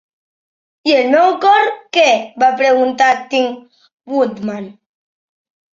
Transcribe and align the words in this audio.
"I 0.91 0.95
el 1.01 1.09
meu 1.15 1.35
cor, 1.43 1.69
què?", 1.99 2.07
va 2.45 2.49
preguntar 2.63 3.13
Tin 3.35 3.49
Woodman. 4.17 4.71